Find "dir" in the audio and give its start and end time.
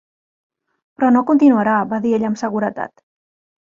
2.09-2.17